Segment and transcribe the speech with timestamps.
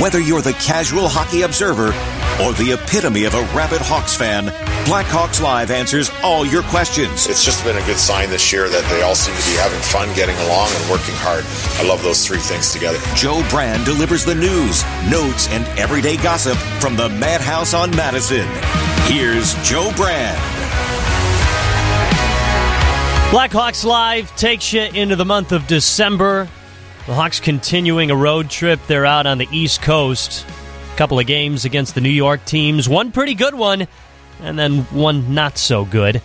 [0.00, 1.86] Whether you're the casual hockey observer
[2.44, 4.48] or the epitome of a rabid Hawks fan,
[4.84, 7.26] Blackhawks Live answers all your questions.
[7.26, 9.80] It's just been a good sign this year that they all seem to be having
[9.80, 11.44] fun, getting along, and working hard.
[11.80, 12.98] I love those three things together.
[13.14, 18.46] Joe Brand delivers the news, notes, and everyday gossip from the Madhouse on Madison.
[19.08, 20.36] Here's Joe Brand.
[23.32, 26.50] Blackhawks Live takes you into the month of December.
[27.06, 28.80] The Hawks continuing a road trip.
[28.88, 30.44] They're out on the East Coast.
[30.92, 32.88] A couple of games against the New York teams.
[32.88, 33.86] One pretty good one,
[34.40, 36.20] and then one not so good.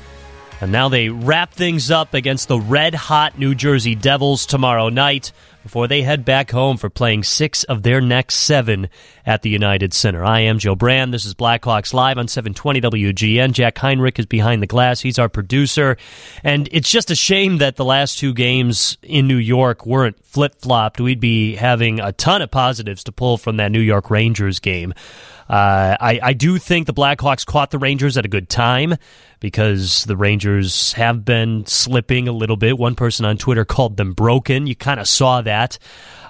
[0.60, 5.32] And now they wrap things up against the red hot New Jersey Devils tomorrow night
[5.64, 8.90] before they head back home for playing six of their next seven
[9.26, 10.24] at the United Center.
[10.24, 11.14] I am Joe Brand.
[11.14, 13.52] This is Blackhawks Live on 720 WGN.
[13.52, 15.02] Jack Heinrich is behind the glass.
[15.02, 15.98] He's our producer.
[16.44, 20.56] And it's just a shame that the last two games in New York weren't flip
[20.62, 21.00] flopped.
[21.00, 24.94] We'd be having a ton of positives to pull from that New York Rangers game.
[25.52, 28.96] Uh, I, I do think the Blackhawks caught the Rangers at a good time
[29.42, 32.78] because the Rangers have been slipping a little bit.
[32.78, 34.66] One person on Twitter called them broken.
[34.66, 35.78] You kind of saw that.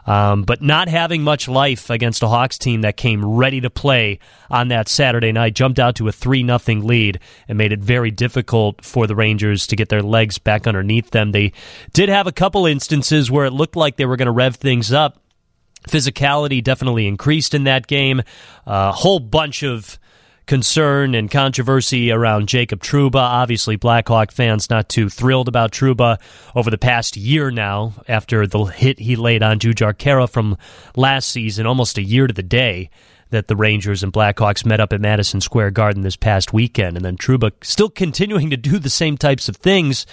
[0.08, 4.18] Um, but not having much life against a Hawks team that came ready to play
[4.50, 8.10] on that Saturday night, jumped out to a 3 nothing lead and made it very
[8.10, 11.32] difficult for the Rangers to get their legs back underneath them.
[11.32, 11.54] They
[11.94, 14.92] did have a couple instances where it looked like they were going to rev things
[14.92, 15.20] up.
[15.88, 18.22] Physicality definitely increased in that game.
[18.66, 20.00] A uh, whole bunch of
[20.46, 23.16] concern and controversy around Jacob Trouba.
[23.16, 26.20] Obviously, Blackhawk fans not too thrilled about Trouba
[26.56, 30.58] over the past year now after the hit he laid on Jujhar Khaira from
[30.96, 32.90] last season, almost a year to the day
[33.30, 36.98] that the Rangers and Blackhawks met up at Madison Square Garden this past weekend.
[36.98, 40.06] And then Trouba still continuing to do the same types of things.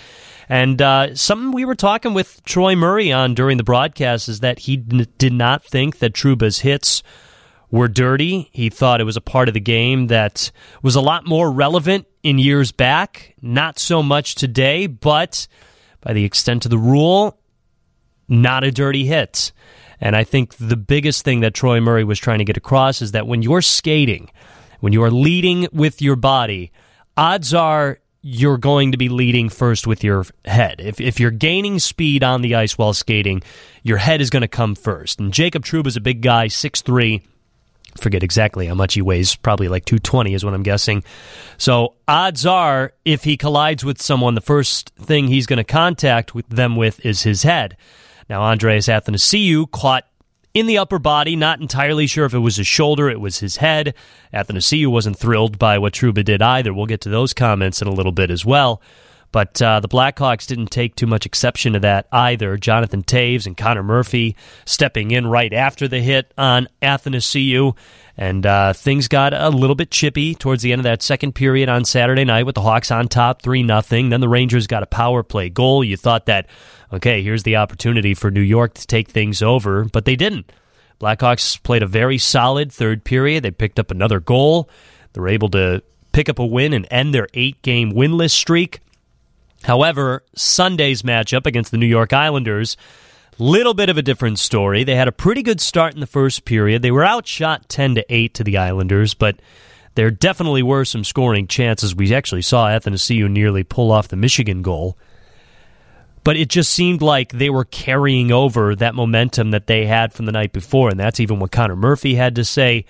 [0.48, 4.60] And uh, something we were talking with Troy Murray on during the broadcast is that
[4.60, 7.02] he did not think that Trouba's hits–
[7.70, 8.48] were dirty.
[8.52, 10.50] He thought it was a part of the game that
[10.82, 15.46] was a lot more relevant in years back, not so much today, but
[16.00, 17.38] by the extent of the rule,
[18.28, 19.52] not a dirty hit.
[20.00, 23.12] And I think the biggest thing that Troy Murray was trying to get across is
[23.12, 24.30] that when you're skating,
[24.80, 26.72] when you are leading with your body,
[27.16, 27.98] odds are
[28.30, 30.80] you're going to be leading first with your head.
[30.80, 33.42] If, if you're gaining speed on the ice while skating,
[33.82, 35.18] your head is going to come first.
[35.18, 37.22] And Jacob Trouba is a big guy, 6'3,
[37.96, 41.04] forget exactly how much he weighs, probably like 220 is what I'm guessing.
[41.56, 46.34] So odds are if he collides with someone, the first thing he's going to contact
[46.34, 47.78] with them with is his head.
[48.28, 50.04] Now, Andreas Athanasiou caught
[50.58, 53.58] in the upper body, not entirely sure if it was his shoulder, it was his
[53.58, 53.94] head.
[54.34, 56.74] Athanasiou wasn't thrilled by what Trouba did either.
[56.74, 58.82] We'll get to those comments in a little bit as well.
[59.30, 62.56] But uh, the Blackhawks didn't take too much exception to that either.
[62.56, 67.76] Jonathan Toews and Connor Murphy stepping in right after the hit on Athanasiou.
[68.16, 71.68] And uh, things got a little bit chippy towards the end of that second period
[71.68, 73.80] on Saturday night with the Hawks on top 3 0.
[73.82, 75.84] Then the Rangers got a power play goal.
[75.84, 76.48] You thought that,
[76.92, 80.50] okay, here's the opportunity for New York to take things over, but they didn't.
[81.00, 83.44] Blackhawks played a very solid third period.
[83.44, 84.68] They picked up another goal.
[85.12, 88.80] They were able to pick up a win and end their eight game winless streak.
[89.64, 92.76] However, Sunday's matchup against the New York Islanders,
[93.38, 94.84] little bit of a different story.
[94.84, 96.82] They had a pretty good start in the first period.
[96.82, 99.40] They were outshot 10 to 8 to the Islanders, but
[99.94, 101.94] there definitely were some scoring chances.
[101.94, 104.96] We actually saw Athanasiou nearly pull off the Michigan goal.
[106.24, 110.26] But it just seemed like they were carrying over that momentum that they had from
[110.26, 112.84] the night before, and that's even what Connor Murphy had to say.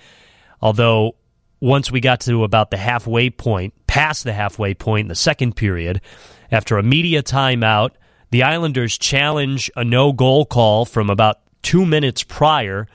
[0.61, 1.15] Although
[1.61, 5.55] once we got to about the halfway point, past the halfway point in the second
[5.55, 6.01] period,
[6.51, 7.91] after a media timeout,
[8.31, 12.87] the Islanders challenge a no goal call from about two minutes prior.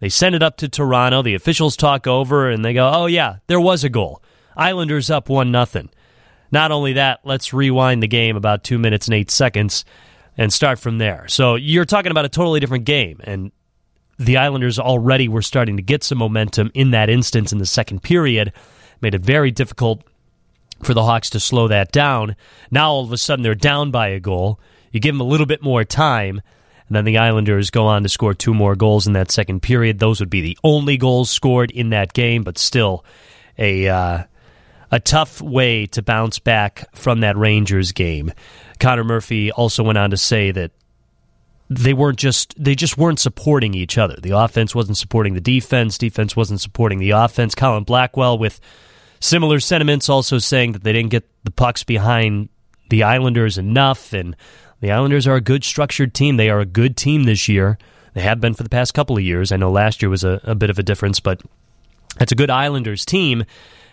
[0.00, 1.22] They send it up to Toronto.
[1.22, 4.22] The officials talk over and they go, oh, yeah, there was a goal.
[4.56, 5.90] Islanders up 1 nothing.
[6.50, 9.84] Not only that, let's rewind the game about two minutes and eight seconds
[10.36, 11.26] and start from there.
[11.28, 13.20] So you're talking about a totally different game.
[13.24, 13.52] And
[14.18, 18.02] the Islanders already were starting to get some momentum in that instance in the second
[18.02, 18.52] period.
[19.00, 20.02] Made it very difficult
[20.82, 22.36] for the Hawks to slow that down.
[22.70, 24.60] Now all of a sudden they're down by a goal.
[24.90, 26.42] You give them a little bit more time,
[26.86, 29.98] and then the Islanders go on to score two more goals in that second period.
[29.98, 33.04] Those would be the only goals scored in that game, but still
[33.58, 34.24] a uh,
[34.90, 38.32] a tough way to bounce back from that Rangers game.
[38.78, 40.72] Connor Murphy also went on to say that
[41.70, 44.16] they weren't just they just weren't supporting each other.
[44.20, 47.54] The offense wasn't supporting the defense, defense wasn't supporting the offense.
[47.54, 48.60] Colin Blackwell with
[49.22, 52.48] Similar sentiments also saying that they didn't get the pucks behind
[52.90, 54.34] the Islanders enough, and
[54.80, 56.36] the Islanders are a good structured team.
[56.36, 57.78] They are a good team this year.
[58.14, 59.52] They have been for the past couple of years.
[59.52, 61.40] I know last year was a, a bit of a difference, but
[62.20, 63.44] it's a good Islanders team.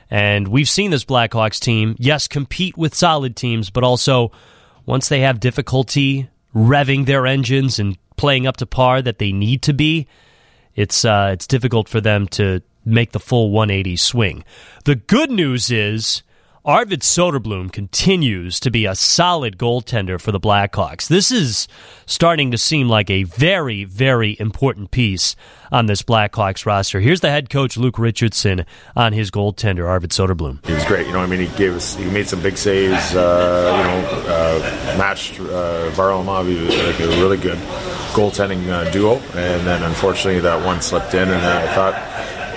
[0.09, 4.31] And we've seen this Blackhawks team, yes, compete with solid teams, but also
[4.87, 9.61] once they have difficulty revving their engines and playing up to par that they need
[9.61, 10.07] to be,
[10.73, 14.43] it's uh, it's difficult for them to make the full 180 swing.
[14.85, 16.23] The good news is
[16.65, 21.07] Arvid Soderblom continues to be a solid goaltender for the Blackhawks.
[21.07, 21.69] This is
[22.05, 25.37] starting to seem like a very, very important piece
[25.71, 26.99] on this Blackhawks roster.
[26.99, 28.65] Here's the head coach Luke Richardson
[28.95, 30.65] on his goaltender Arvid Soderblom.
[30.65, 31.07] He was great.
[31.07, 33.15] You know, I mean, he gave us, he made some big saves.
[33.15, 36.47] Uh, you know, uh, matched uh, Varlamov,
[36.87, 37.57] like a really good
[38.13, 39.15] goaltending uh, duo.
[39.33, 42.08] And then unfortunately, that one slipped in, and I thought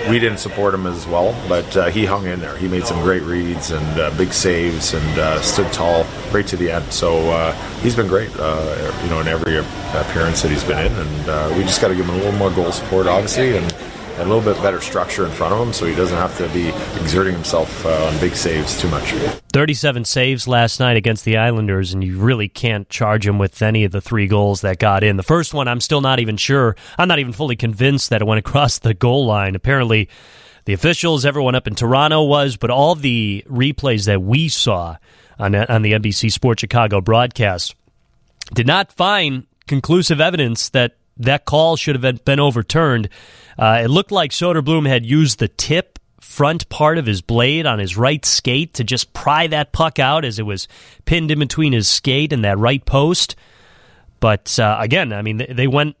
[0.09, 2.57] we didn't support him as well, but uh, he hung in there.
[2.57, 6.57] He made some great reads and uh, big saves and uh, stood tall right to
[6.57, 6.91] the end.
[6.91, 10.91] So uh, he's been great, uh, you know, in every appearance that he's been in,
[10.91, 13.75] and uh, we just got to give him a little more goal support, obviously, and
[14.17, 16.69] a little bit better structure in front of him so he doesn't have to be
[17.01, 19.11] exerting himself uh, on big saves too much.
[19.53, 23.83] 37 saves last night against the Islanders, and you really can't charge him with any
[23.83, 25.17] of the three goals that got in.
[25.17, 26.75] The first one, I'm still not even sure.
[26.97, 29.55] I'm not even fully convinced that it went across the goal line.
[29.55, 30.09] Apparently,
[30.65, 34.97] the officials, everyone up in Toronto was, but all the replays that we saw
[35.39, 37.75] on, on the NBC Sports Chicago broadcast
[38.53, 43.09] did not find conclusive evidence that that call should have been overturned.
[43.57, 47.79] Uh, it looked like Soderblom had used the tip front part of his blade on
[47.79, 50.67] his right skate to just pry that puck out as it was
[51.05, 53.35] pinned in between his skate and that right post.
[54.19, 55.95] But uh, again, I mean, they went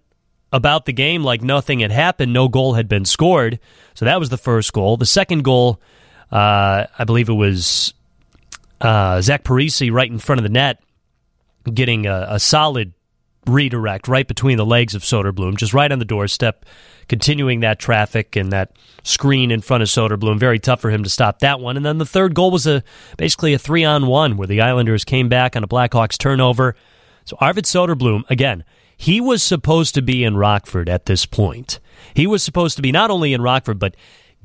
[0.51, 2.31] about the game like nothing had happened.
[2.31, 3.59] No goal had been scored.
[3.95, 4.97] So that was the first goal.
[4.97, 5.81] The second goal,
[6.31, 7.93] uh, I believe it was
[8.79, 10.81] uh, Zach Parise right in front of the net,
[11.71, 12.93] getting a, a solid
[13.45, 16.65] redirect right between the legs of Soderblom, just right on the doorstep,
[17.13, 18.71] continuing that traffic and that
[19.03, 20.39] screen in front of Soderblom.
[20.39, 21.77] Very tough for him to stop that one.
[21.77, 22.83] And then the third goal was a
[23.17, 26.75] basically a three on one where the Islanders came back on a Blackhawks turnover.
[27.25, 28.63] So Arvid Soderblom, again,
[28.97, 31.79] he was supposed to be in Rockford at this point.
[32.15, 33.95] He was supposed to be not only in Rockford, but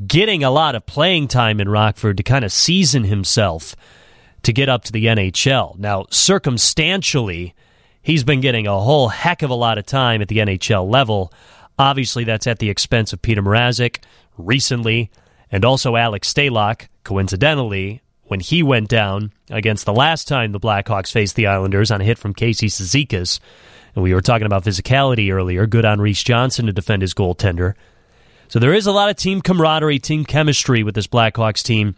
[0.07, 3.75] getting a lot of playing time in Rockford to kind of season himself
[4.43, 5.79] to get up to the NHL.
[5.79, 7.55] Now, circumstantially,
[8.03, 11.33] he's been getting a whole heck of a lot of time at the NHL level.
[11.79, 13.99] Obviously, that's at the expense of Peter Mrazek
[14.37, 15.11] recently,
[15.51, 21.13] and also Alex Stalock, coincidentally, when he went down against the last time the Blackhawks
[21.13, 23.41] faced the Islanders on a hit from Casey Cizikas.
[23.95, 25.67] And we were talking about physicality earlier.
[25.67, 27.75] Good on Reese Johnson to defend his goaltender.
[28.49, 31.97] So there is a lot of team camaraderie, team chemistry with this Blackhawks team,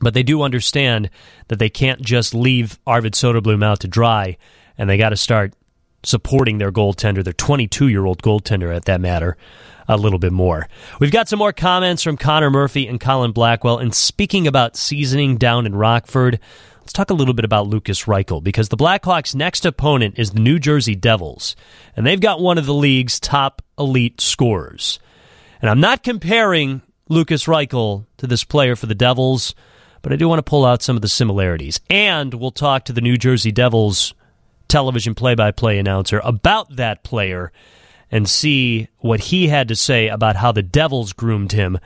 [0.00, 1.10] but they do understand
[1.48, 4.36] that they can't just leave Arvid Soderblom out to dry
[4.78, 5.54] and they got to start
[6.06, 9.36] supporting their goaltender, their 22 year old goaltender at that matter,
[9.88, 10.68] a little bit more.
[11.00, 13.78] We've got some more comments from Connor Murphy and Colin Blackwell.
[13.78, 16.38] And speaking about seasoning down in Rockford,
[16.80, 20.40] let's talk a little bit about Lukas Reichel because the Blackhawks' next opponent is the
[20.40, 21.56] New Jersey Devils,
[21.96, 24.98] and they've got one of the league's top elite scorers.
[25.60, 29.54] And I'm not comparing Lukas Reichel to this player for the Devils,
[30.02, 31.80] but I do want to pull out some of the similarities.
[31.90, 34.14] And we'll talk to the New Jersey Devils
[34.68, 37.52] television play by play announcer about that player
[38.10, 41.78] and see what he had to say about how the Devils groomed him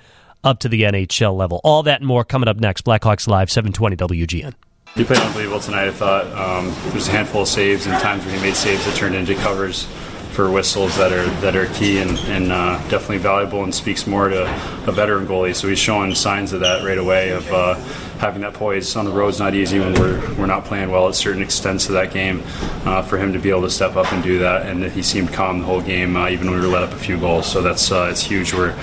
[0.44, 1.60] up to the NHL level.
[1.64, 2.84] All that and more coming up next.
[2.84, 4.54] Blackhawks Live, 720 WGN.
[4.94, 5.86] He played unbelievable tonight.
[5.86, 8.96] I thought um, there's a handful of saves and times where he made saves that
[8.96, 9.86] turned into covers
[10.32, 14.28] for whistles that are that are key and, and uh, definitely valuable and speaks more
[14.28, 14.42] to
[14.86, 15.54] a veteran goalie.
[15.54, 17.74] So he's showing signs of that right away of uh,
[18.20, 21.14] having that poise on the road's not easy when we're we're not playing well at
[21.14, 22.42] certain extents of that game.
[22.84, 25.32] Uh, for him to be able to step up and do that, and he seemed
[25.32, 27.50] calm the whole game, uh, even when we were let up a few goals.
[27.50, 28.52] So that's uh, it's huge.
[28.52, 28.74] We're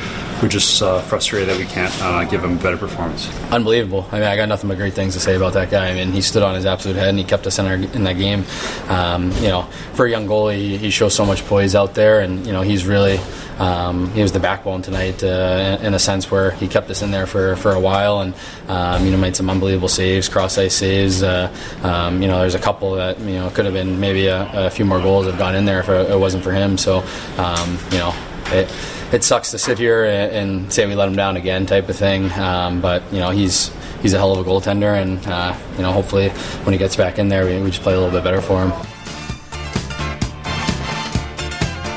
[0.41, 3.27] we're just uh, frustrated that we can't uh, give him a better performance.
[3.51, 4.07] Unbelievable.
[4.11, 5.87] I mean, I got nothing but great things to say about that guy.
[5.89, 8.03] I mean, he stood on his absolute head and he kept us in, our, in
[8.03, 8.43] that game.
[8.87, 9.63] Um, you know,
[9.93, 12.61] for a young goalie, he, he shows so much poise out there, and you know,
[12.61, 13.19] he's really
[13.59, 17.11] um, he was the backbone tonight uh, in a sense where he kept us in
[17.11, 18.33] there for, for a while and
[18.67, 21.23] um, you know made some unbelievable saves, cross ice saves.
[21.23, 24.67] Uh, um, you know, there's a couple that you know could have been maybe a,
[24.67, 26.77] a, few more goals have gone in there if it wasn't for him.
[26.77, 27.03] So
[27.37, 28.13] um, you know.
[28.49, 28.71] It,
[29.11, 32.31] it sucks to sit here and, say we let him down again, type of thing.
[32.33, 33.71] Um, but you know he's
[34.01, 36.29] he's a hell of a goaltender, and uh, you know hopefully
[36.63, 38.65] when he gets back in there, we, we just play a little bit better for
[38.65, 38.96] him.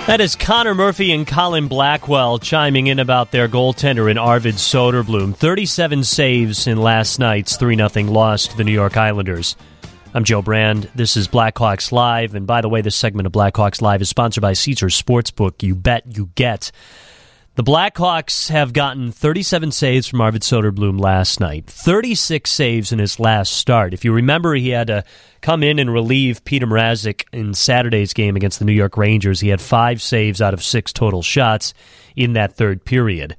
[0.07, 5.37] That is Connor Murphy and Colin Blackwell chiming in about their goaltender in Arvid Soderblom.
[5.37, 9.55] 37 saves in last night's 3 0 loss to the New York Islanders.
[10.13, 10.91] I'm Joe Brand.
[10.97, 12.35] This is Blackhawks Live.
[12.35, 15.63] And by the way, this segment of Blackhawks Live is sponsored by Caesars Sportsbook.
[15.63, 16.73] You bet, you get.
[17.57, 23.19] The Blackhawks have gotten 37 saves from Arvid Soderblom last night, 36 saves in his
[23.19, 23.93] last start.
[23.93, 25.05] If you remember, he had to
[25.41, 29.41] come in and relieve Peter Mrazek in Saturday's game against the New York Rangers.
[29.41, 31.75] He had five saves out of six total shots
[32.15, 33.37] in that third period.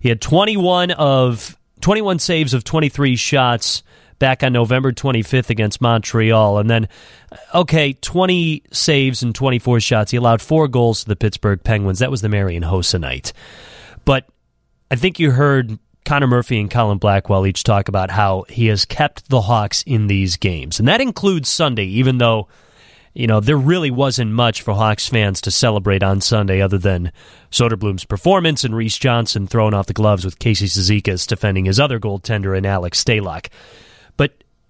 [0.00, 3.82] He had 21 of 21 saves of 23 shots
[4.18, 6.58] back on November 25th against Montreal.
[6.58, 6.88] And then,
[7.30, 10.10] uh, okay, 20 saves and 24 shots.
[10.10, 12.00] He allowed four goals to the Pittsburgh Penguins.
[12.00, 13.32] That was the Marian Hossa night.
[14.04, 14.28] But
[14.90, 18.84] I think you heard Connor Murphy and Colin Blackwell each talk about how he has
[18.84, 20.78] kept the Hawks in these games.
[20.78, 22.48] And that includes Sunday, even though.
[23.14, 27.10] You know, there really wasn't much for Hawks fans to celebrate on Sunday other than
[27.50, 31.98] Soderblom's performance and Reese Johnson throwing off the gloves with Casey Cizikas defending his other
[31.98, 33.48] goaltender and Alex Stalock.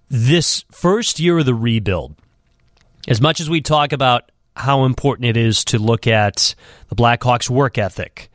[0.09, 2.15] This first year of the rebuild,
[3.07, 6.55] as much as we talk about how important it is to look at
[6.87, 8.31] the Blackhawks' work ethic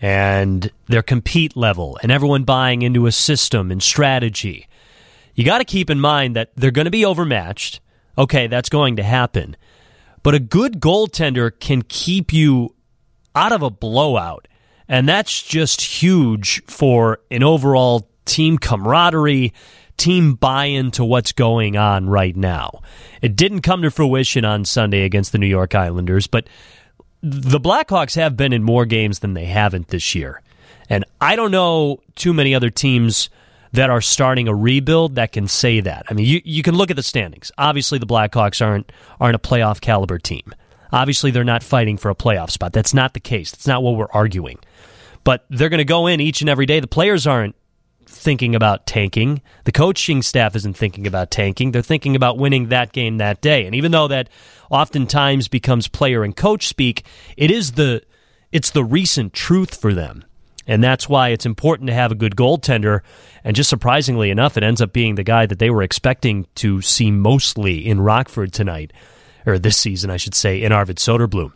[0.00, 4.66] and their compete level and everyone buying into a system and strategy,
[5.36, 7.78] you got to keep in mind that they're going to be overmatched.
[8.18, 9.56] Okay, that's going to happen.
[10.24, 12.74] But a good goaltender can keep you
[13.36, 14.48] out of a blowout.
[14.88, 19.52] And that's just huge for an overall team camaraderie
[19.96, 22.80] team buy into what's going on right now.
[23.20, 26.48] It didn't come to fruition on Sunday against the New York Islanders, but
[27.22, 30.42] the Blackhawks have been in more games than they haven't this year.
[30.88, 33.30] And I don't know too many other teams
[33.72, 36.04] that are starting a rebuild that can say that.
[36.10, 37.50] I mean, you, you can look at the standings.
[37.56, 40.54] Obviously, the Blackhawks aren't aren't a playoff caliber team.
[40.92, 42.72] Obviously, they're not fighting for a playoff spot.
[42.72, 43.50] That's not the case.
[43.50, 44.58] That's not what we're arguing.
[45.24, 46.80] But they're going to go in each and every day.
[46.80, 47.54] The players aren't
[48.22, 49.42] thinking about tanking.
[49.64, 51.72] The coaching staff isn't thinking about tanking.
[51.72, 53.66] They're thinking about winning that game that day.
[53.66, 54.28] And even though that
[54.70, 57.04] oftentimes becomes player and coach speak,
[57.36, 58.02] it is the
[58.52, 60.24] it's the recent truth for them.
[60.66, 63.00] And that's why it's important to have a good goaltender.
[63.42, 66.80] And just surprisingly enough, it ends up being the guy that they were expecting to
[66.80, 68.92] see mostly in Rockford tonight,
[69.44, 71.52] or this season, I should say, in Arvid Soderblom.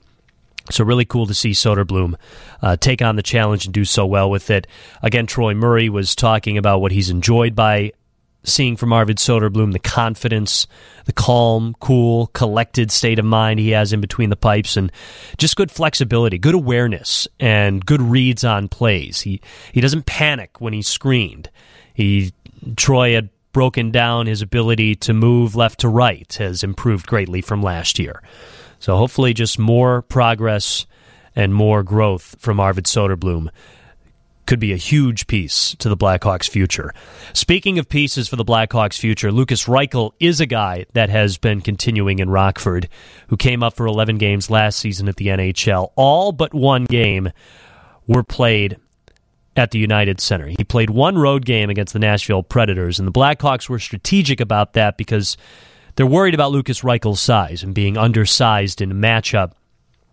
[0.70, 2.14] So really cool to see Soderblom
[2.62, 4.66] uh, take on the challenge and do so well with it.
[5.02, 7.92] Again, Troy Murray was talking about what he's enjoyed by
[8.46, 10.66] seeing from Arvid Soderblom, the confidence,
[11.04, 14.90] the calm, cool, collected state of mind he has in between the pipes, and
[15.37, 19.20] just good flexibility, good awareness, and good reads on plays.
[19.20, 19.40] He
[19.73, 21.50] he doesn't panic when he's screened.
[21.92, 22.32] He
[22.76, 27.62] Troy had broken down his ability to move left to right has improved greatly from
[27.62, 28.23] last year.
[28.78, 30.87] So hopefully, just more progress
[31.35, 33.50] and more growth from Arvid Soderblom
[34.47, 36.95] could be a huge piece to the Blackhawks' future.
[37.33, 41.61] Speaking of pieces for the Blackhawks' future, Lukas Reichel is a guy that has been
[41.61, 42.88] continuing in Rockford,
[43.28, 45.90] who came up for 11 games last season at the NHL.
[45.97, 47.30] All but one game
[48.06, 48.76] were played
[49.56, 50.47] at the United Center.
[50.47, 54.75] He played one road game against the Nashville Predators, and the Blackhawks were strategic about
[54.75, 55.37] that because
[55.97, 59.53] they're worried about Lukas Reichel's size and being undersized in a matchup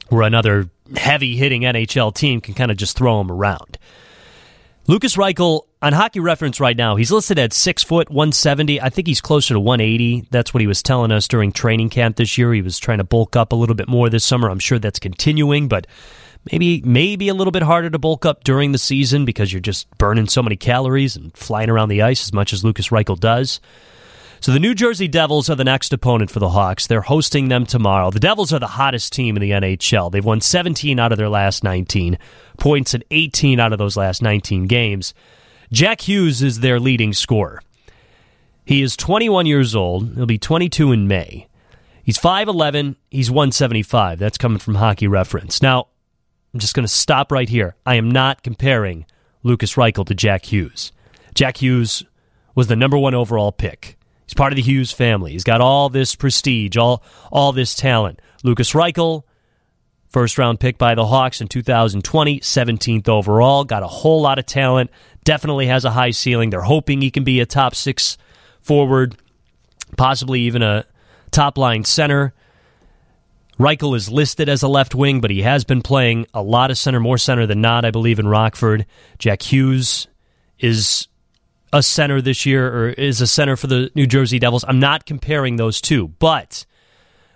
[0.09, 3.77] where another heavy hitting NHL team can kind of just throw him around.
[4.85, 8.81] Lukas Reichel on Hockey Reference right now, he's listed at six foot one seventy.
[8.81, 10.27] I think he's closer to one eighty.
[10.29, 12.53] That's what he was telling us during training camp this year.
[12.53, 14.49] He was trying to bulk up a little bit more this summer.
[14.49, 15.87] I'm sure that's continuing, but
[16.51, 19.89] maybe maybe a little bit harder to bulk up during the season because you're just
[19.97, 23.61] burning so many calories and flying around the ice as much as Lukas Reichel does.
[24.43, 26.85] So the New Jersey Devils are the next opponent for the Hawks.
[26.85, 28.11] They're hosting them tomorrow.
[28.11, 30.11] The Devils are the hottest team in the NHL.
[30.11, 32.17] They've won 17 out of their last 19,
[32.57, 35.13] points in 18 out of those last 19 games.
[35.71, 37.61] Jack Hughes is their leading scorer.
[38.65, 40.13] He is 21 years old.
[40.15, 41.47] He'll be 22 in May.
[42.03, 42.97] He's 5'11.
[43.09, 44.19] He's 175.
[44.19, 45.61] That's coming from Hockey Reference.
[45.61, 45.87] Now,
[46.53, 47.77] I'm just going to stop right here.
[47.85, 49.05] I am not comparing
[49.41, 50.91] Lukas Reichel to Jack Hughes.
[51.33, 52.03] Jack Hughes
[52.55, 53.97] was the number one overall pick.
[54.25, 55.31] He's part of the Hughes family.
[55.31, 58.21] He's got all this prestige, all all this talent.
[58.43, 59.23] Lukas Reichel,
[60.09, 64.45] first round pick by the Hawks in 2020, 17th overall, got a whole lot of
[64.45, 64.89] talent.
[65.23, 66.49] Definitely has a high ceiling.
[66.49, 68.17] They're hoping he can be a top six
[68.61, 69.15] forward,
[69.97, 70.85] possibly even a
[71.31, 72.33] top line center.
[73.59, 76.77] Reichel is listed as a left wing, but he has been playing a lot of
[76.77, 78.85] center, more center than not, I believe, in Rockford.
[79.19, 80.07] Jack Hughes
[80.59, 81.07] is
[81.73, 84.63] a center this year or is a center for the New Jersey Devils.
[84.65, 86.65] I'm not comparing those two, but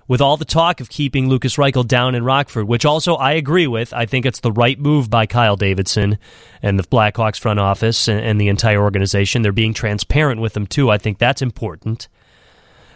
[0.08, 3.68] with all the talk of keeping Lukas Reichel down in Rockford, which also I agree
[3.68, 6.20] with, I think it's the right move by Kyle Davidson
[6.62, 9.42] and the Blackhawks front office and, and the entire organization.
[9.42, 10.92] They're being transparent with them too.
[10.92, 12.08] I think that's important.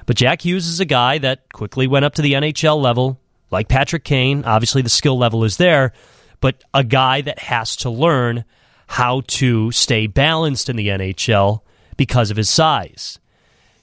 [0.06, 3.20] But Jack Hughes is a guy that quickly went up to the NHL level,
[3.50, 4.46] like Patrick Kane.
[4.46, 5.92] Obviously, the skill level is there,
[6.40, 8.46] but a guy that has to learn
[8.92, 11.62] how to stay balanced in the NHL
[11.96, 13.20] because of his size.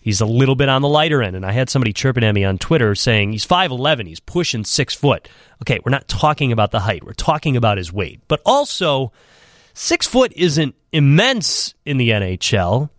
[0.02, 2.44] He's a little bit on the lighter end, and I had somebody chirping at me
[2.44, 5.26] on Twitter saying he's 5'11, he's pushing six foot.
[5.62, 8.20] Okay, we're not talking about the height, we're talking about his weight.
[8.28, 9.10] But also,
[9.72, 12.90] six foot isn't immense in the NHL.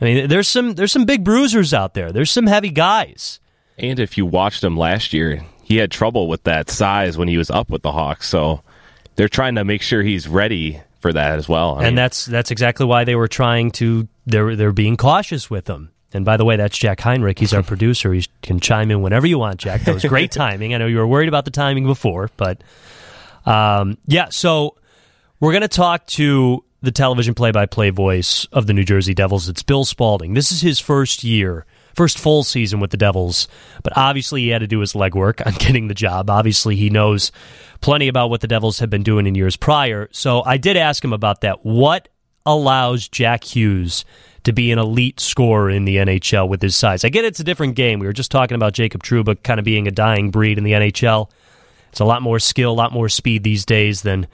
[0.00, 2.12] I mean, there's some there's some big bruisers out there.
[2.12, 3.40] There's some heavy guys.
[3.76, 7.36] And if you watched him last year, he had trouble with that size when he
[7.36, 8.28] was up with the Hawks.
[8.28, 8.62] So
[9.16, 11.74] they're trying to make sure he's ready for that as well.
[11.74, 15.50] I and mean, that's that's exactly why they were trying to they're they're being cautious
[15.50, 15.90] with them.
[16.12, 17.38] And by the way, that's Jack Heinrich.
[17.38, 18.12] He's our producer.
[18.12, 19.82] He can chime in whenever you want, Jack.
[19.82, 20.74] That was great timing.
[20.74, 22.62] I know you were worried about the timing before, but
[23.46, 24.28] um, yeah.
[24.30, 24.76] So
[25.38, 29.48] we're going to talk to the television play-by-play voice of the New Jersey Devils.
[29.48, 30.34] It's Bill Spaulding.
[30.34, 33.48] This is his first year, first full season with the Devils,
[33.82, 36.30] but obviously he had to do his legwork on getting the job.
[36.30, 37.32] Obviously he knows
[37.80, 40.08] plenty about what the Devils have been doing in years prior.
[40.12, 41.64] So I did ask him about that.
[41.64, 42.08] What
[42.46, 44.04] allows Jack Hughes
[44.44, 47.04] to be an elite scorer in the NHL with his size?
[47.04, 47.98] I get it's a different game.
[47.98, 50.72] We were just talking about Jacob Trouba kind of being a dying breed in the
[50.72, 51.30] NHL.
[51.90, 54.26] It's a lot more skill, a lot more speed these days than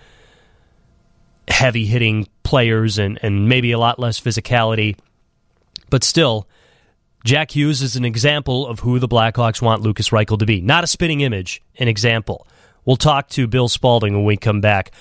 [1.49, 4.97] heavy hitting players and, and maybe a lot less physicality.
[5.91, 6.49] But still,
[7.27, 10.61] Jack Hughes is an example of who the Blackhawks want Lukas Reichel to be.
[10.61, 12.47] Not a spitting image, an example.
[12.85, 14.93] We'll talk to Bill Spaulding when we come back.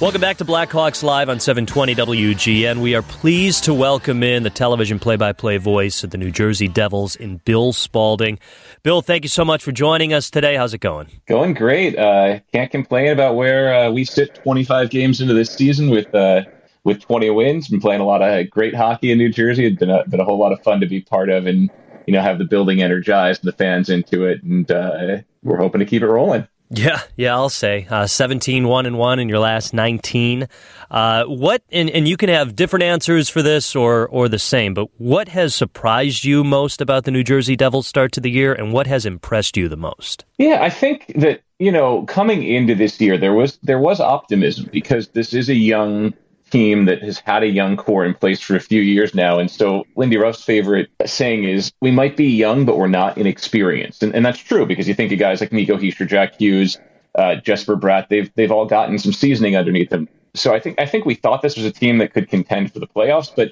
[0.00, 2.80] Welcome back to Blackhawks Live on 720 WGN.
[2.80, 6.30] We are pleased to welcome in the television play by play voice of the New
[6.30, 8.38] Jersey Devils in Bill Spaulding.
[8.84, 10.54] Bill, thank you so much for joining us today.
[10.54, 11.08] How's it going?
[11.26, 11.98] Going great.
[11.98, 16.44] Uh, can't complain about where uh, we sit 25 games into this season with uh,
[16.84, 17.68] with 20 wins.
[17.68, 19.66] Been playing a lot of great hockey in New Jersey.
[19.66, 21.70] It's been a, been a whole lot of fun to be part of and
[22.06, 24.42] you know have the building energized and the fans into it.
[24.42, 26.46] And uh, we're hoping to keep it rolling.
[26.70, 30.48] Yeah, yeah, I'll say uh, 17 1 and 1 in your last 19.
[30.90, 34.74] Uh, what and, and you can have different answers for this or or the same,
[34.74, 38.52] but what has surprised you most about the New Jersey Devils start to the year
[38.52, 40.24] and what has impressed you the most?
[40.38, 44.68] Yeah, I think that, you know, coming into this year there was there was optimism
[44.72, 46.14] because this is a young
[46.54, 49.40] team that has had a young core in place for a few years now.
[49.40, 54.04] And so Lindy Ruff's favorite saying is, we might be young, but we're not inexperienced.
[54.04, 56.78] And, and that's true because you think of guys like Nico Hischier, Jack Hughes,
[57.16, 60.08] uh, Jesper Bratt, they've, they've all gotten some seasoning underneath them.
[60.34, 62.78] So I think, I think we thought this was a team that could contend for
[62.78, 63.50] the playoffs, but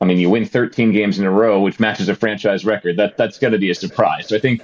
[0.00, 2.96] I mean, you win 13 games in a row, which matches a franchise record.
[2.96, 4.28] That that's going to be a surprise.
[4.28, 4.62] So I think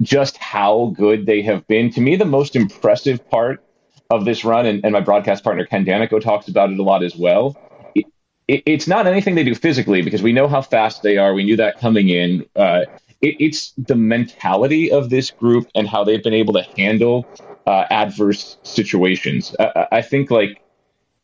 [0.00, 1.92] just how good they have been.
[1.92, 3.62] To me, the most impressive part
[4.10, 7.02] of this run, and, and my broadcast partner Ken Daneyko talks about it a lot
[7.02, 7.56] as well.
[7.94, 8.06] It,
[8.48, 11.32] it, it's not anything they do physically because we know how fast they are.
[11.32, 12.44] We knew that coming in.
[12.56, 12.82] Uh,
[13.20, 17.26] it, it's the mentality of this group and how they've been able to handle
[17.66, 19.54] uh, adverse situations.
[19.58, 20.60] I, I think like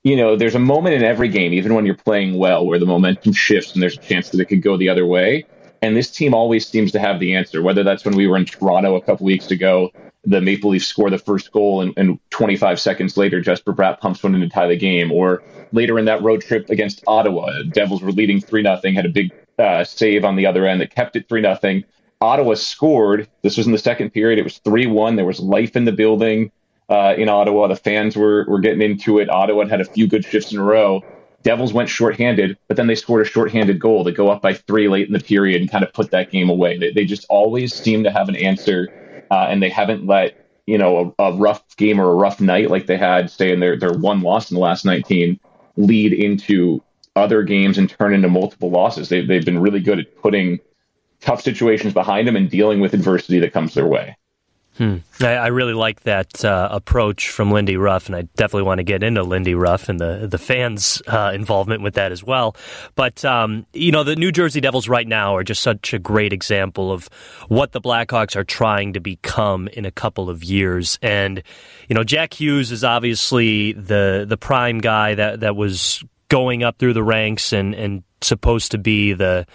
[0.04, 2.86] you know, there's a moment in every game, even when you're playing well, where the
[2.86, 5.44] momentum shifts and there's a chance that it could go the other way.
[5.82, 8.44] And this team always seems to have the answer, whether that's when we were in
[8.44, 9.90] Toronto a couple weeks ago
[10.26, 14.22] the Maple Leafs score the first goal, and, and 25 seconds later, Jesper Bratt pumps
[14.22, 15.12] one in to tie the game.
[15.12, 19.10] Or later in that road trip against Ottawa, Devils were leading 3 0, had a
[19.10, 21.82] big uh, save on the other end that kept it 3 0.
[22.20, 23.28] Ottawa scored.
[23.42, 24.38] This was in the second period.
[24.38, 25.16] It was 3 1.
[25.16, 26.50] There was life in the building
[26.88, 27.68] uh, in Ottawa.
[27.68, 29.30] The fans were, were getting into it.
[29.30, 31.02] Ottawa had a few good shifts in a row.
[31.42, 34.88] Devils went shorthanded, but then they scored a shorthanded goal to go up by three
[34.88, 36.76] late in the period and kind of put that game away.
[36.76, 38.88] They, they just always seem to have an answer
[39.30, 42.70] uh, and they haven't let you know a, a, rough game or a rough night
[42.70, 45.38] like they had, say, in their their one loss in the last 19,
[45.76, 46.82] lead into
[47.14, 49.08] other games and turn into multiple losses.
[49.08, 50.60] They, they've been really good at putting
[51.20, 54.16] tough situations behind them and dealing with adversity that comes their way.
[54.78, 54.96] Hmm.
[55.20, 58.84] I, I, really like that uh, approach from Lindy Ruff, and I definitely want to
[58.84, 62.54] get into Lindy Ruff and the the fans' uh, involvement with that as well.
[62.94, 66.34] But um, you know, the New Jersey Devils right now are just such a great
[66.34, 67.08] example of
[67.48, 70.98] what the Blackhawks are trying to become in a couple of years.
[71.00, 71.42] And
[71.88, 76.78] you know, Jack Hughes is obviously the the prime guy that that was going up
[76.78, 79.46] through the ranks and and supposed to be the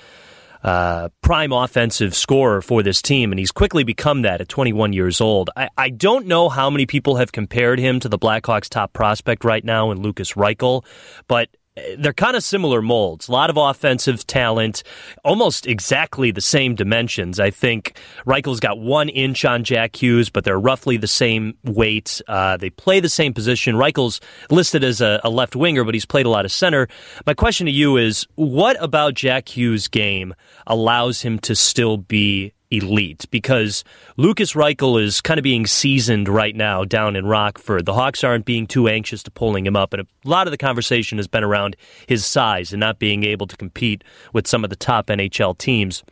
[0.64, 5.22] uh, prime offensive scorer for this team, and he's quickly become that at 21 years
[5.22, 5.50] old.
[5.56, 9.44] I, I don't know how many people have compared him to the Blackhawks' top prospect
[9.44, 10.86] right now in Lukas Reichel,
[11.28, 11.50] but
[11.98, 13.28] they're kind of similar molds.
[13.28, 14.84] A lot of offensive talent,
[15.24, 17.40] almost exactly the same dimensions.
[17.40, 22.22] I think Reichel's got one inch on Jack Hughes, but they're roughly the same weight.
[22.28, 23.76] Uh, they play the same position.
[23.76, 26.88] Reichel's listed as a, a left winger, but he's played a lot of center.
[27.26, 30.34] My question to you is, what about Jack Hughes' game
[30.68, 33.84] allows him to still be elite because
[34.18, 37.86] Lukas Reichel is kind of being seasoned right now down in Rockford.
[37.86, 40.58] The Hawks aren't being too anxious to pulling him up, and a lot of the
[40.58, 41.76] conversation has been around
[42.08, 44.04] his size and not being able to compete
[44.34, 46.04] with some of the top NHL teams.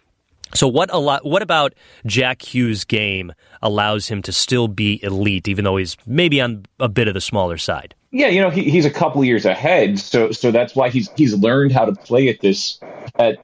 [0.53, 5.47] So what a lot, what about Jack Hughes' game allows him to still be elite,
[5.47, 7.93] even though he's maybe on a bit of the smaller side?
[8.11, 11.35] Yeah, you know he, he's a couple years ahead, so so that's why he's he's
[11.35, 12.79] learned how to play at this
[13.19, 13.37] at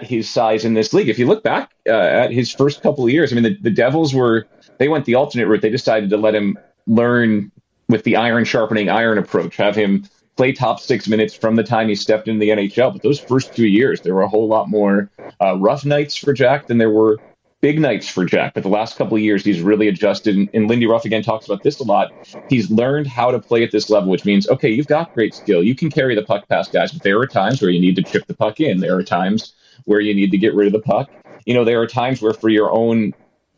[0.00, 1.08] at his size in this league.
[1.08, 3.70] If you look back uh, at his first couple of years, I mean, the, the
[3.70, 4.46] Devils were,
[4.78, 5.62] they went the alternate route.
[5.62, 7.50] They decided to let him learn
[7.88, 10.04] with the iron sharpening iron approach, have him
[10.36, 12.92] play top six minutes from the time he stepped into the NHL.
[12.92, 16.32] But those first two years, there were a whole lot more uh, rough nights for
[16.32, 17.18] Jack than there were
[17.60, 18.54] big nights for Jack.
[18.54, 20.36] But the last couple of years, he's really adjusted.
[20.36, 22.10] And, and Lindy Ruff again talks about this a lot.
[22.48, 25.62] He's learned how to play at this level, which means, okay, you've got great skill.
[25.62, 28.02] You can carry the puck past guys, but there are times where you need to
[28.02, 28.80] chip the puck in.
[28.80, 31.10] There are times where you need to get rid of the puck.
[31.44, 33.14] You know, there are times where for your own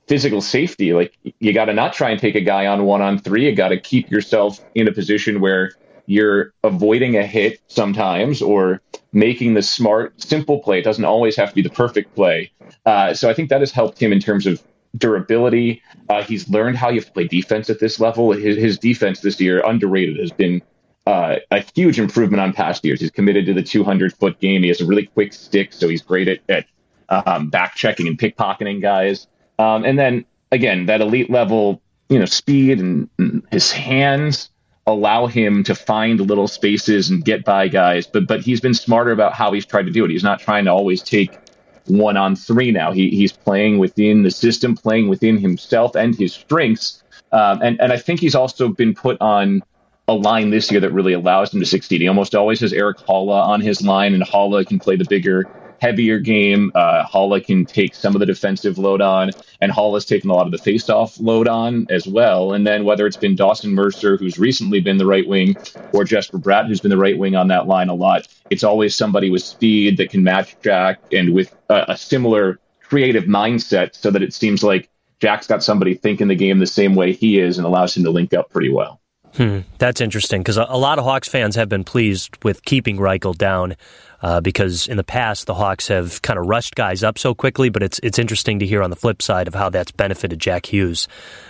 [0.06, 3.18] physical safety, like you got to not try and take a guy on one on
[3.18, 3.46] three.
[3.46, 5.72] You got to keep yourself in a position where
[6.06, 8.82] you're avoiding a hit sometimes or
[9.12, 10.78] making the smart, simple play.
[10.78, 12.52] It doesn't always have to be the perfect play.
[12.84, 14.62] Uh, so I think that has helped him in terms of
[14.96, 15.82] durability.
[16.08, 18.32] Uh, he's learned how you have to play defense at this level.
[18.32, 20.62] His, his defense this year, underrated, has been
[21.06, 23.00] uh, a huge improvement on past years.
[23.00, 24.62] He's committed to the 200 foot game.
[24.62, 26.66] He has a really quick stick, so he's great at, at
[27.08, 29.26] um, back checking and pickpocketing guys.
[29.58, 34.50] Um, and then again, that elite level, you know, speed and, and, his hands
[34.86, 38.06] allow him to find little spaces and get by guys.
[38.06, 40.10] But but he's been smarter about how he's tried to do it.
[40.10, 41.38] He's not trying to always take
[41.86, 42.92] one on three now.
[42.92, 47.02] He, he's playing within the system, playing within himself and his strengths.
[47.32, 49.62] Um, and and I think he's also been put on
[50.06, 52.00] a line this year that really allows him to succeed.
[52.00, 55.48] He almost always has Erik Haula on his line, and Haula can play the bigger,
[55.80, 56.70] heavier game.
[56.74, 60.46] Uh, Haula can take some of the defensive load on, and Haula's taken a lot
[60.46, 62.52] of the face-off load on as well.
[62.52, 65.56] And then whether it's been Dawson Mercer, who's recently been the right wing,
[65.92, 68.94] or Jesper Bratt, who's been the right wing on that line a lot, it's always
[68.94, 74.10] somebody with speed that can match Jack and with a, a similar creative mindset, so
[74.10, 74.90] that it seems like
[75.20, 78.10] Jack's got somebody thinking the game the same way he is, and allows him to
[78.10, 79.00] link up pretty well.
[79.36, 83.36] Hmm, that's interesting because a, lot of Hawks fans have been pleased with keeping Reichel
[83.36, 83.74] down
[84.22, 87.68] uh, because in the past the Hawks have kind of rushed guys up so quickly.
[87.68, 90.66] But it's it's interesting to hear on the flip side of how that's benefited Jack
[90.66, 91.08] Hughes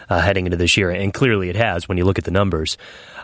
[0.09, 2.79] uh, heading into this year, and clearly it has when you look at the numbers.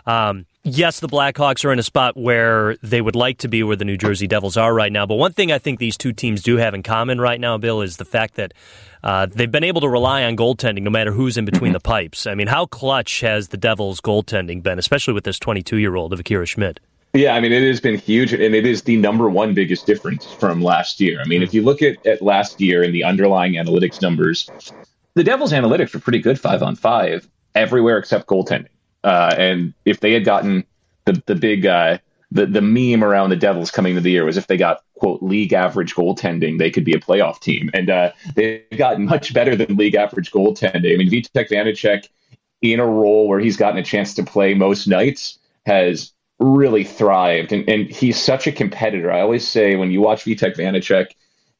[0.05, 3.75] Um, yes, the Blackhawks are in a spot where they would like to be where
[3.75, 5.05] the New Jersey Devils are right now.
[5.05, 7.81] But one thing I think these two teams do have in common right now, Bill,
[7.81, 8.53] is the fact that
[9.03, 12.27] uh, they've been able to rely on goaltending no matter who's in between the pipes.
[12.27, 16.13] I mean, how clutch has the Devils' goaltending been, especially with this 22 year old
[16.13, 16.79] of Akira Schmid?
[17.13, 20.31] Yeah, I mean, it has been huge, and it is the number one biggest difference
[20.31, 21.19] from last year.
[21.19, 24.49] I mean, if you look at, at last year and the underlying analytics numbers,
[25.15, 28.69] the Devils' analytics were pretty good five on five everywhere except goaltending.
[29.03, 30.63] Uh, and if they had gotten
[31.05, 31.97] the the big uh,
[32.31, 35.21] the the meme around the Devils coming into the year was if they got quote
[35.21, 39.55] league average goaltending, they could be a playoff team, and uh, they've gotten much better
[39.55, 40.93] than league average goaltending.
[40.93, 42.07] I mean, Vitek Vanecek
[42.61, 47.51] in a role where he's gotten a chance to play most nights has really thrived,
[47.51, 49.11] and, and he's such a competitor.
[49.11, 51.07] I always say when you watch Vitek Vanecek,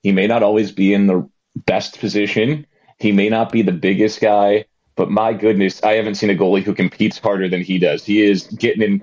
[0.03, 1.27] he may not always be in the
[1.65, 2.65] best position,
[2.97, 6.63] he may not be the biggest guy, but my goodness, I haven't seen a goalie
[6.63, 8.05] who competes harder than he does.
[8.05, 9.01] He is getting in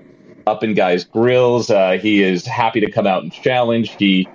[0.49, 1.69] up in guys' grills.
[1.69, 3.91] Uh, he is happy to come out and challenge.
[3.91, 4.27] He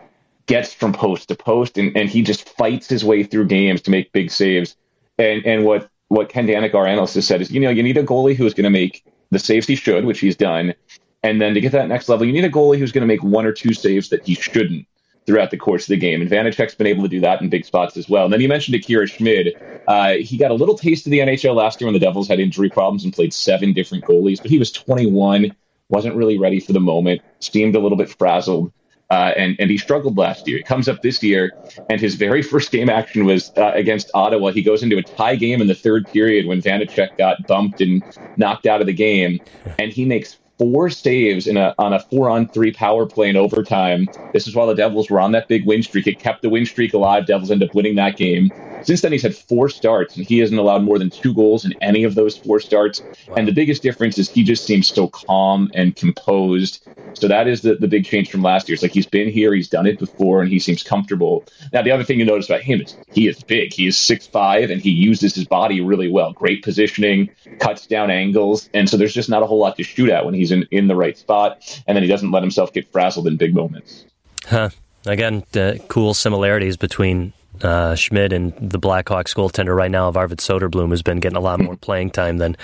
[0.47, 3.91] gets from post to post, and, and he just fights his way through games to
[3.91, 4.77] make big saves.
[5.19, 7.97] And and what what Ken Daneyk, our analyst, has said is, you know, you need
[7.97, 10.75] a goalie who's going to make the saves he should, which he's done,
[11.23, 13.23] and then to get that next level, you need a goalie who's going to make
[13.23, 14.87] one or two saves that he shouldn't
[15.27, 16.21] throughout the course of the game.
[16.21, 18.25] And Vanecek's been able to do that in big spots as well.
[18.25, 19.55] And then you mentioned Akira Schmid.
[19.89, 22.41] Uh, he got a little taste of the NHL last year when the Devils had
[22.41, 25.55] injury problems and played seven different goalies, but he was 21,
[25.95, 28.73] wasn't really ready for the moment, seemed a little bit frazzled.
[29.11, 30.59] Uh, and and he struggled last year.
[30.59, 31.53] He comes up this year,
[31.89, 34.51] and his very first game action was uh, against Ottawa.
[34.51, 38.03] He goes into a tie game in the third period when Vanecek got bumped and
[38.37, 39.41] knocked out of the game,
[39.79, 43.37] and he makes four saves in a on a four on three power play in
[43.37, 44.09] overtime.
[44.33, 46.07] This is while the Devils were on that big win streak.
[46.07, 47.27] It kept the win streak alive.
[47.27, 48.53] Devils end up winning that game.
[48.85, 51.75] Since then, he's had four starts, and he hasn't allowed more than two goals in
[51.81, 53.01] any of those four starts.
[53.01, 53.35] Wow.
[53.37, 56.87] And the biggest difference is he just seems so calm and composed.
[57.15, 58.75] So that is the, the big change from last year.
[58.75, 61.45] It's like he's been here, he's done it before, and he seems comfortable.
[61.73, 63.73] Now, the other thing you notice about him is he is big.
[63.73, 66.33] He is six five, and he uses his body really well.
[66.33, 70.11] Great positioning, cuts down angles, and so there's just not a whole lot to shoot
[70.11, 71.83] at when he's in, in the right spot.
[71.87, 74.05] And then he doesn't let himself get frazzled in big moments.
[74.45, 74.71] Huh.
[75.07, 80.39] Again, uh, cool similarities between uh, Schmid and the Blackhawks goaltender right now of Arvid
[80.39, 82.57] Soderblom has been getting a lot more playing time than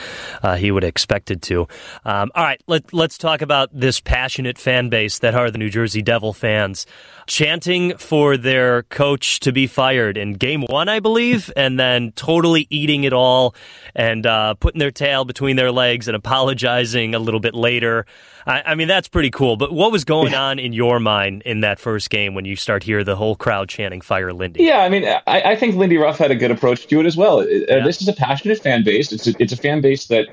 [0.42, 1.68] uh, he would have expected to.
[2.04, 5.70] Um, all right, let, let's talk about this passionate fan base that are the New
[5.70, 6.86] Jersey Devil fans
[7.30, 12.66] chanting for their coach to be fired in game one, I believe, and then totally
[12.70, 13.54] eating it all
[13.94, 18.04] and uh, putting their tail between their legs and apologizing a little bit later.
[18.48, 19.56] I, I mean, that's pretty cool.
[19.56, 22.82] But what was going on in your mind in that first game when you start
[22.82, 24.64] hear the whole crowd chanting "Fire Lindy"?
[24.64, 27.16] Yeah, I mean, I, I think Lindy Ruff had a good approach to it as
[27.16, 27.38] well.
[27.38, 27.84] Uh, yeah.
[27.84, 29.12] This is a passionate fan base.
[29.12, 30.26] It's a, it's a fan base that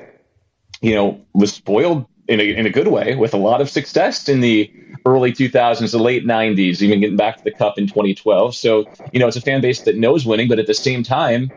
[0.82, 4.28] you know was spoiled in a, in a good way with a lot of success
[4.28, 4.72] in the
[5.06, 8.56] early 2000s, the late 90s, even getting back to the cup in 2012.
[8.56, 11.52] So, you know, it's a fan base that knows winning, but at the same time,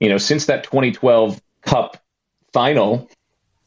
[0.00, 1.96] you know, since that 2012 cup
[2.52, 3.08] final,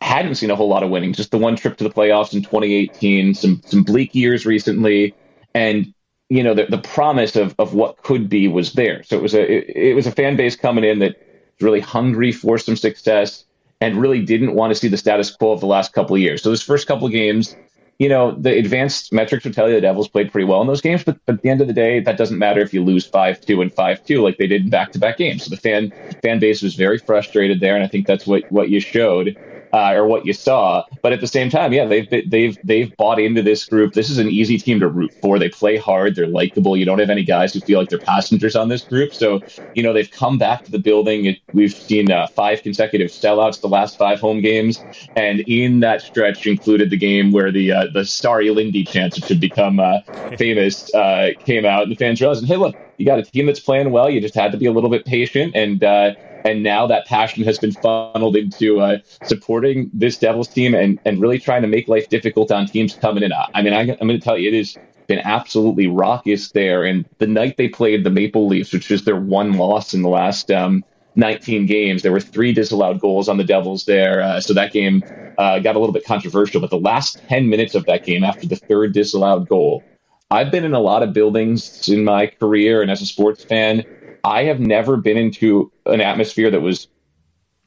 [0.05, 1.13] hadn't seen a whole lot of winning.
[1.13, 5.15] Just the one trip to the playoffs in 2018, some some bleak years recently,
[5.53, 5.93] and
[6.29, 9.03] you know the, the promise of of what could be was there.
[9.03, 11.79] So it was a it, it was a fan base coming in that was really
[11.79, 13.44] hungry for some success
[13.81, 16.41] and really didn't want to see the status quo of the last couple of years.
[16.41, 17.55] So those first couple of games,
[17.99, 20.81] you know, the advanced metrics would tell you the Devils played pretty well in those
[20.81, 23.05] games, but, but at the end of the day, that doesn't matter if you lose
[23.05, 25.45] five two and five two like they did in back to back games.
[25.45, 28.69] So the fan fan base was very frustrated there, and I think that's what what
[28.69, 29.37] you showed
[29.75, 30.85] uh, or what you saw.
[31.03, 33.93] But at the same time, yeah, they've they've they've bought into this group.
[33.93, 35.37] This is an easy team to root for.
[35.37, 36.15] They play hard.
[36.15, 36.77] They're likable.
[36.77, 39.13] You don't have any guys who feel like they're passengers on this group.
[39.13, 39.41] So
[39.73, 41.25] you know they've come back to the building.
[41.25, 46.01] It, we've seen uh, five consecutive sellouts the last five home games, and in that
[46.01, 49.99] stretch included the game where the uh, the Starry Lindy chance, which should become uh,
[50.37, 53.59] famous, uh, came out, and the fans realized, hey, look, you got a team that's
[53.59, 54.09] playing well.
[54.09, 56.13] You just had to be a little bit patient and uh,
[56.45, 61.19] and now that passion has been funneled into uh, supporting this Devils team and, and
[61.19, 63.31] really trying to make life difficult on teams coming in.
[63.33, 64.77] I mean, I, am going to tell you, it has
[65.07, 66.83] been absolutely raucous there.
[66.83, 70.09] And the night they played the Maple Leafs, which was their one loss in the
[70.09, 74.21] last um, 19 games, there were three disallowed goals on the Devils there.
[74.21, 75.03] Uh, so that game
[75.39, 76.61] uh, got a little bit controversial.
[76.61, 79.83] But the last 10 minutes of that game, after the third disallowed goal,
[80.29, 83.83] I've been in a lot of buildings in my career and as a sports fan
[84.25, 86.87] I have never been into an atmosphere that was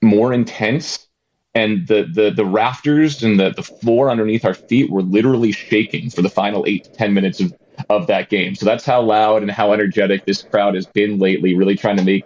[0.02, 1.06] more intense
[1.54, 6.10] and the the the rafters and the, the floor underneath our feet were literally shaking
[6.10, 7.54] for the final eight to ten minutes of,
[7.88, 8.54] of that game.
[8.54, 12.04] So that's how loud and how energetic this crowd has been lately, really trying to
[12.04, 12.24] make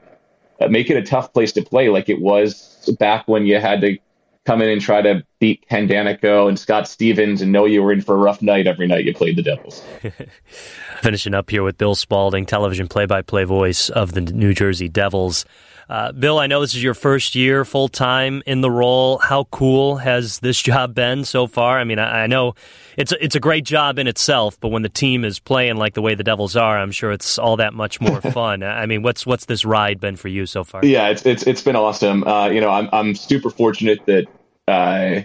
[0.60, 3.80] uh, make it a tough place to play like it was back when you had
[3.82, 3.98] to
[4.44, 7.92] come in and try to beat Ken Daneyko and Scott Stevens and know you were
[7.92, 9.83] in for a rough night every night you played the Devils.
[11.00, 14.88] Finishing up here with Bill Spaulding, television play by play voice of the New Jersey
[14.88, 15.44] Devils.
[15.92, 19.18] Uh, Bill, I know this is your first year full time in the role.
[19.18, 21.78] How cool has this job been so far?
[21.78, 22.55] I mean, I, I know
[22.96, 25.92] it's a, it's a great job in itself, but when the team is playing like
[25.92, 28.62] the way the Devils are, I'm sure it's all that much more fun.
[28.62, 30.83] I mean, what's what's this ride been for you so far?
[30.83, 32.24] Yeah, it's it's it's been awesome.
[32.24, 34.28] Uh, you know, I'm I'm super fortunate that
[34.66, 35.20] uh,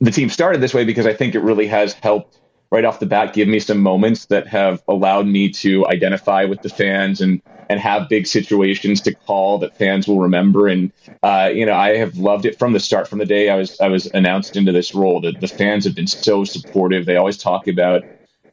[0.00, 2.38] the team started this way because I think it really has helped
[2.70, 6.62] right off the bat give me some moments that have allowed me to identify with
[6.62, 10.68] the fans and and have big situations to call that fans will remember.
[10.68, 13.56] And uh, you know I have loved it from the start from the day I
[13.56, 15.20] was I was announced into this role.
[15.20, 17.06] That the fans have been so supportive.
[17.06, 18.02] They always talk about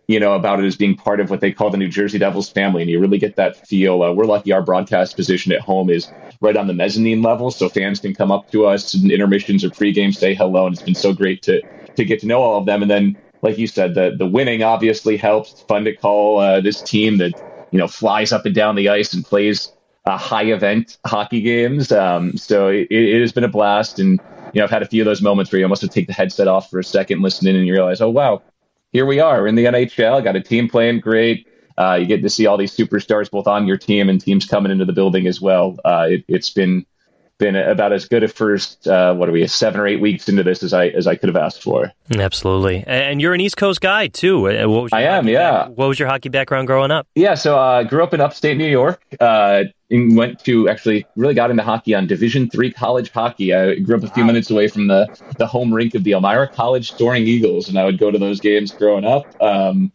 [0.08, 2.50] you know about it as being part of what they call the New Jersey Devils
[2.50, 4.04] family and you really get that feel.
[4.04, 7.70] Uh, we're lucky our broadcast position at home is right on the mezzanine level so
[7.70, 10.96] fans can come up to us in intermissions or pregame say hello and it's been
[10.96, 11.62] so great to
[11.96, 12.82] to get to know all of them.
[12.82, 15.52] And then like you said, the the winning obviously helps.
[15.52, 17.34] It's fun to call uh, this team that
[17.72, 19.72] you know flies up and down the ice and plays
[20.06, 21.92] uh, high event hockey games.
[21.92, 24.20] Um, so it, it, has been a blast, and
[24.54, 26.08] you know I've had a few of those moments where you almost have to take
[26.08, 28.42] the headset off for a second, listen in, and you realize, oh wow,
[28.92, 30.24] here we are We're in the NHL.
[30.24, 31.48] Got a team playing great.
[31.78, 34.72] Uh, you get to see all these superstars both on your team and teams coming
[34.72, 35.78] into the building as well.
[35.84, 36.86] Uh, it, has been
[37.38, 40.44] been about as good a first uh, what are we seven or eight weeks into
[40.44, 41.92] this as I as I could have asked for.
[42.18, 44.48] Absolutely, and you're an East Coast guy too.
[44.48, 45.68] Uh, I am, yeah.
[45.68, 47.08] Back, what was your hockey background growing up?
[47.16, 49.02] Yeah, so I uh, grew up in upstate New York.
[49.20, 53.54] Uh, and went to actually really got into hockey on Division three college hockey.
[53.54, 54.28] I grew up a few wow.
[54.28, 57.86] minutes away from the the home rink of the Elmira College Soaring Eagles, and I
[57.86, 59.26] would go to those games growing up.
[59.42, 59.92] Um,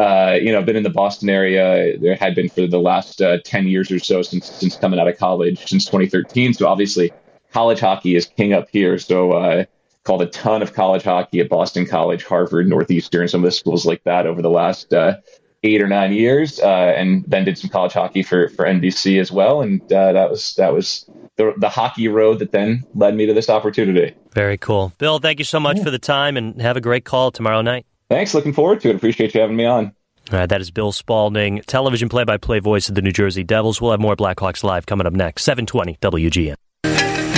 [0.00, 1.98] uh, you know, been in the Boston area.
[1.98, 5.08] There had been for the last uh, ten years or so since since coming out
[5.08, 6.54] of college, since 2013.
[6.54, 7.12] So obviously,
[7.52, 8.98] college hockey is king up here.
[8.98, 9.64] So uh,
[10.04, 13.84] called a ton of college hockey at Boston College, Harvard, Northeastern, some of the schools
[13.84, 15.18] like that over the last uh,
[15.64, 19.30] eight or nine years, uh, and then did some college hockey for for NBC as
[19.30, 19.60] well.
[19.60, 21.04] And uh, that was that was
[21.36, 24.14] the, the hockey road that then led me to this opportunity.
[24.32, 25.18] Very cool, Bill.
[25.18, 25.84] Thank you so much yeah.
[25.84, 27.84] for the time, and have a great call tomorrow night.
[28.10, 28.34] Thanks.
[28.34, 28.96] Looking forward to it.
[28.96, 29.94] Appreciate you having me on.
[30.30, 33.80] All right, that is Bill Spaulding, television play-by-play voice of the New Jersey Devils.
[33.80, 35.42] We'll have more Blackhawks live coming up next.
[35.44, 36.54] 720 WGN.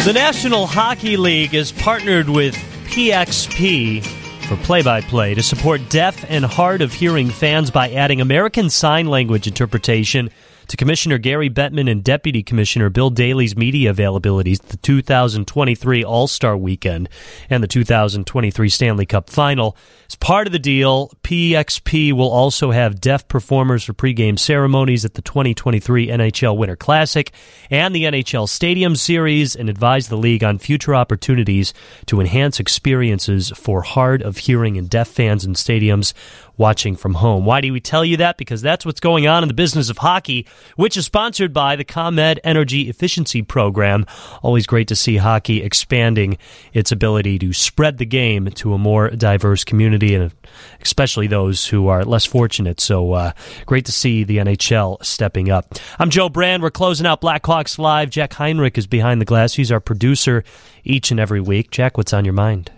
[0.04, 2.54] The National Hockey League is partnered with
[2.86, 4.04] PXP
[4.46, 9.46] for play-by-play to support deaf and hard of hearing fans by adding American Sign Language
[9.46, 10.28] interpretation
[10.68, 16.56] to Commissioner Gary Bettman and Deputy Commissioner Bill Daly's media availabilities the 2023 All Star
[16.56, 17.08] Weekend
[17.50, 19.76] and the 2023 Stanley Cup Final.
[20.08, 25.14] As part of the deal, PXP will also have deaf performers for pregame ceremonies at
[25.14, 27.32] the 2023 NHL Winter Classic
[27.70, 31.72] and the NHL Stadium Series and advise the league on future opportunities
[32.06, 36.12] to enhance experiences for hard of hearing and deaf fans in stadiums
[36.56, 37.44] watching from home.
[37.44, 38.38] Why do we tell you that?
[38.38, 41.84] Because that's what's going on in the business of hockey, which is sponsored by the
[41.84, 44.06] ComEd Energy Efficiency Program.
[44.42, 46.38] Always great to see hockey expanding
[46.72, 50.32] its ability to spread the game to a more diverse community and
[50.80, 52.80] especially those who are less fortunate.
[52.80, 53.32] So uh,
[53.66, 55.74] great to see the NHL stepping up.
[55.98, 56.62] I'm Joe Brand.
[56.62, 58.10] We're closing out Blackhawks Live.
[58.10, 59.54] Jack Heinrich is behind the glass.
[59.54, 60.44] He's our producer
[60.84, 61.70] each and every week.
[61.70, 62.70] Jack, what's on your mind?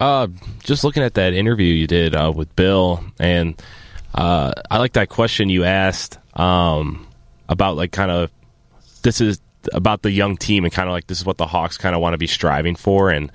[0.00, 0.28] Uh,
[0.62, 3.60] just looking at that interview you did uh, with Bill, and
[4.14, 7.06] uh, I like that question you asked um,
[7.48, 8.30] about like kind of
[9.02, 9.40] this is
[9.72, 12.00] about the young team and kind of like this is what the Hawks kind of
[12.00, 13.30] want to be striving for, and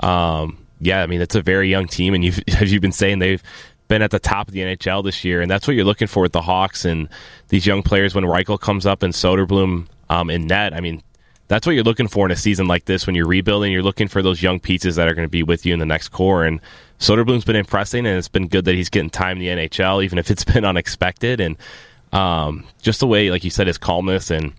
[0.00, 3.20] um, yeah, I mean it's a very young team, and you've as you've been saying
[3.20, 3.42] they've
[3.88, 6.22] been at the top of the NHL this year, and that's what you're looking for
[6.22, 7.08] with the Hawks and
[7.48, 10.74] these young players when Reichel comes up and Soderblom um, in net.
[10.74, 11.02] I mean,
[11.50, 13.72] that's what you're looking for in a season like this when you're rebuilding.
[13.72, 15.84] You're looking for those young pieces that are going to be with you in the
[15.84, 16.44] next core.
[16.44, 16.60] And
[17.00, 20.16] Soderblom's been impressing, and it's been good that he's getting time in the NHL, even
[20.16, 21.40] if it's been unexpected.
[21.40, 21.56] And
[22.12, 24.52] um, just the way, like you said, his calmness and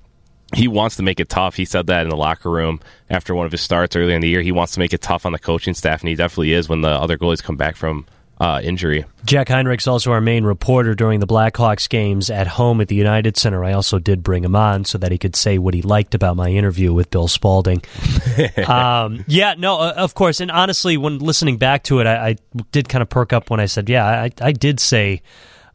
[0.53, 1.55] he wants to make it tough.
[1.55, 4.27] He said that in the locker room after one of his starts earlier in the
[4.27, 4.41] year.
[4.41, 6.81] He wants to make it tough on the coaching staff, and he definitely is when
[6.81, 8.05] the other goalies come back from
[8.41, 9.05] uh, injury.
[9.23, 13.37] Jack Heinrich's also our main reporter during the Blackhawks games at home at the United
[13.37, 13.63] Center.
[13.63, 16.35] I also did bring him on so that he could say what he liked about
[16.35, 17.83] my interview with Bill Spaulding.
[18.67, 20.39] um, yeah, no, uh, of course.
[20.39, 22.35] And honestly, when listening back to it, I, I,
[22.71, 25.21] did kind of perk up when I said, yeah, I, I did say.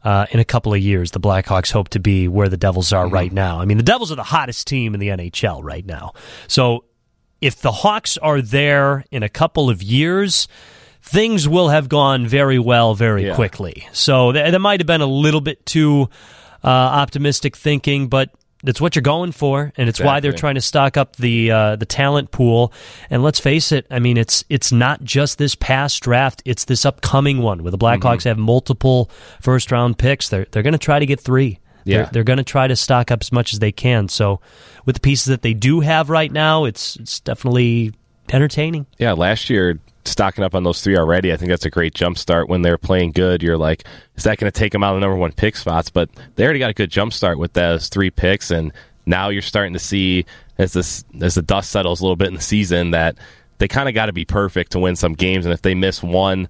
[0.03, 3.05] Uh, in a couple of years, the Blackhawks hope to be where the Devils are
[3.05, 3.13] mm-hmm.
[3.13, 3.59] right now.
[3.59, 6.13] I mean, the Devils are the hottest team in the NHL right now.
[6.47, 6.85] So,
[7.41, 10.47] if the Hawks are there in a couple of years,
[11.07, 13.35] things will have gone very well very yeah.
[13.35, 13.87] quickly.
[13.93, 16.09] So th- that might have been a little bit too
[16.63, 18.29] uh, optimistic thinking, but
[18.63, 20.05] that's what you're going for, and it's exactly.
[20.05, 22.73] why they're trying to stock up the uh, the talent pool.
[23.09, 26.85] And let's face it, I mean, it's it's not just this past draft; it's this
[26.85, 28.29] upcoming one where the Blackhawks mm-hmm.
[28.29, 29.09] have multiple
[29.41, 30.29] first round picks.
[30.29, 31.59] They're they're going to try to get three.
[31.83, 31.97] Yeah.
[31.97, 34.09] They're, they're going to try to stock up as much as they can.
[34.09, 34.41] So,
[34.85, 37.93] with the pieces that they do have right now, it's it's definitely
[38.33, 38.87] entertaining.
[38.97, 41.31] Yeah, last year stocking up on those three already.
[41.31, 43.43] I think that's a great jump start when they're playing good.
[43.43, 43.83] You're like,
[44.15, 45.89] is that going to take them out of the number one pick spots?
[45.89, 48.71] But they already got a good jump start with those three picks, and
[49.05, 50.25] now you're starting to see
[50.57, 53.17] as this as the dust settles a little bit in the season that
[53.59, 56.01] they kind of got to be perfect to win some games, and if they miss
[56.01, 56.47] one.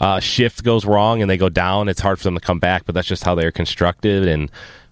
[0.00, 1.88] Uh, shift goes wrong and they go down.
[1.88, 4.28] It's hard for them to come back, but that's just how they're constructed.
[4.28, 4.48] And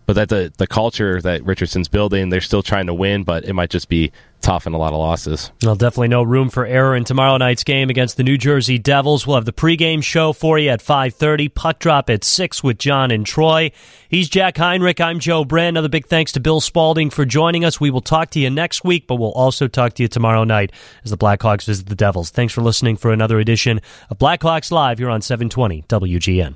[0.06, 3.52] but that the the culture that Richardson's building, they're still trying to win, but it
[3.52, 5.50] might just be tough and a lot of losses.
[5.62, 9.26] Well, definitely no room for error in tomorrow night's game against the New Jersey Devils.
[9.26, 13.10] We'll have the pregame show for you at 5:30, puck drop at 6 with John
[13.10, 13.72] and Troy.
[14.08, 15.76] He's Jack Heinrich, I'm Joe Brand.
[15.76, 17.80] Another big thanks to Bill Spaulding for joining us.
[17.80, 20.70] We will talk to you next week, but we'll also talk to you tomorrow night
[21.04, 22.30] as the Blackhawks visit the Devils.
[22.30, 26.54] Thanks for listening for another edition of Blackhawks Live here on 720 WGN.